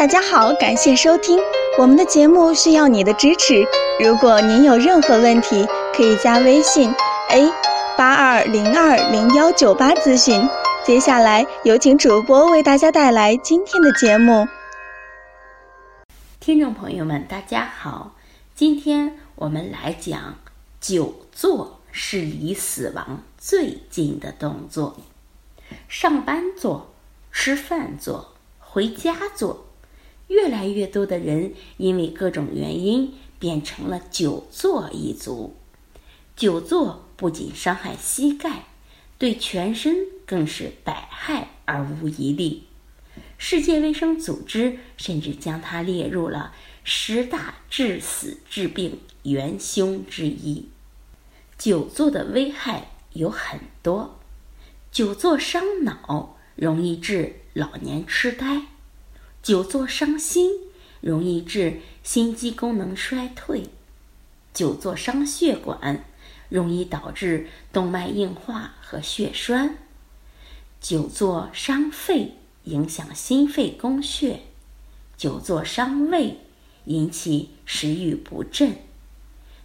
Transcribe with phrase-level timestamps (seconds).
[0.00, 1.38] 大家好，感谢收听
[1.76, 3.62] 我们的节目，需要你的支持。
[4.02, 6.90] 如果您有任何问题，可以加微信
[7.28, 7.52] a
[7.98, 10.48] 八二零二零幺九八咨询。
[10.86, 14.48] 接下来有请主播为大家带来今天的节目。
[16.40, 18.12] 听众朋友们，大家好，
[18.54, 20.36] 今天我们来讲
[20.80, 24.96] 久坐是离死亡最近的动作。
[25.88, 26.90] 上班坐，
[27.30, 29.66] 吃饭坐，回家坐，
[30.30, 35.56] 越来越多的人因为各种原因变成了久坐一族。
[36.36, 38.66] 久坐不仅伤害膝盖，
[39.18, 42.62] 对全身更是百害而无一利。
[43.38, 50.68] 世界卫生组织甚至将它列入了十大致死致病元凶之一。
[51.58, 54.20] 久坐的危害有很多，
[54.92, 58.62] 久坐伤脑，容易致老年痴呆；
[59.42, 60.50] 久坐伤心，
[61.00, 63.68] 容易致心肌功能衰退；
[64.52, 66.04] 久坐伤血管，
[66.48, 69.76] 容易导致动脉硬化和血栓；
[70.80, 72.36] 久坐伤肺。
[72.64, 74.42] 影响心肺供血，
[75.16, 76.36] 久坐伤胃，
[76.84, 78.72] 引起食欲不振；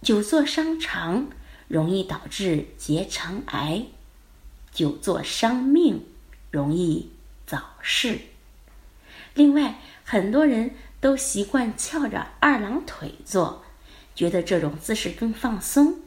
[0.00, 1.28] 久坐伤肠，
[1.68, 3.88] 容易导致结肠癌；
[4.72, 6.02] 久坐伤命，
[6.50, 7.10] 容易
[7.46, 8.20] 早逝。
[9.34, 13.64] 另外，很多人都习惯翘着二郎腿坐，
[14.14, 16.00] 觉得这种姿势更放松。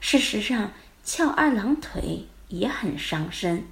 [0.00, 0.72] 事实上，
[1.04, 3.64] 翘二郎腿也很伤身。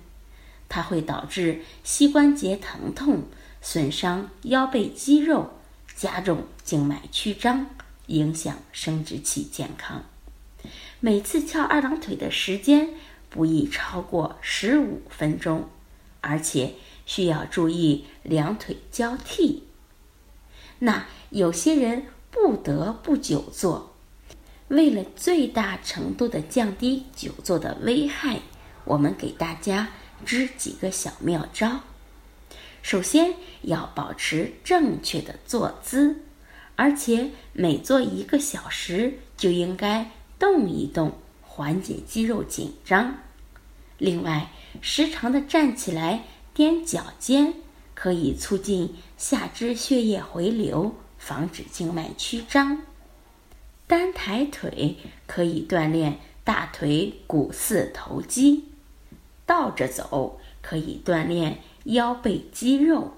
[0.69, 3.29] 它会导致膝关节疼痛，
[3.63, 5.53] 损伤腰背肌肉，
[5.95, 7.67] 加重静脉曲张，
[8.07, 10.05] 影响生殖器健康。
[10.99, 12.89] 每次翘二郎腿的时间
[13.31, 15.69] 不宜超过十五分钟，
[16.21, 16.75] 而且
[17.07, 19.63] 需要注意两腿交替。
[20.79, 23.95] 那有些人不得不久坐，
[24.69, 28.41] 为了最大程度的降低久坐的危害，
[28.85, 29.89] 我们给大家。
[30.25, 31.79] 支几个小妙招。
[32.81, 36.17] 首先要保持正确的坐姿，
[36.75, 43.15] 而且每坐一个小时就应该动一动，缓解肌肉紧张。
[43.99, 46.25] 另外，时常的站起来
[46.57, 47.53] 踮脚尖，
[47.95, 52.81] 可以促进下肢血液回流，防止静脉曲张。
[53.87, 54.97] 单抬腿
[55.27, 58.65] 可以锻炼大腿股四头肌。
[59.45, 63.13] 倒着走可以锻炼腰背肌肉，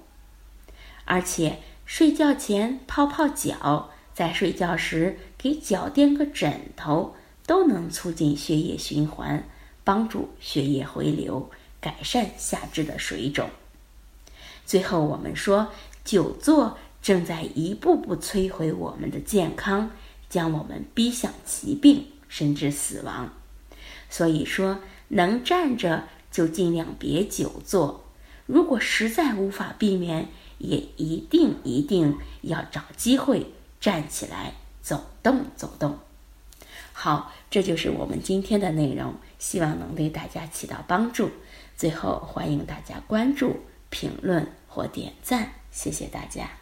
[1.05, 7.15] 而且睡觉前泡泡脚，在睡觉时给脚垫个枕头，
[7.47, 9.49] 都能促进血液循环，
[9.84, 11.49] 帮助血液回流，
[11.81, 13.50] 改善下肢的水肿。
[14.66, 15.72] 最后，我们说，
[16.05, 19.91] 久坐正在一步步摧毁我们的健康，
[20.28, 23.33] 将我们逼向疾病甚至死亡。
[24.11, 26.09] 所以说，能站着。
[26.31, 28.05] 就尽量别久坐，
[28.44, 30.28] 如果实在无法避免，
[30.59, 33.47] 也一定一定要找机会
[33.81, 34.53] 站起来
[34.83, 35.99] 走动走动。
[36.93, 41.31] 好，这就是我们今天的内容，希望能对大家起到帮助。
[41.78, 43.56] 最后，欢迎大家关注、
[43.89, 46.58] 评论或点赞，谢谢大家。